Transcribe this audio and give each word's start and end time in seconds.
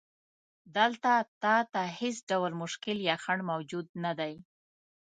دلته 0.77 1.11
تا 1.43 1.55
ته 1.73 1.81
هیڅ 1.99 2.17
ډول 2.29 2.51
مشکل 2.63 2.97
یا 3.09 3.15
خنډ 3.23 3.41
موجود 3.51 3.87
نه 4.03 4.11
دی. 4.19 4.33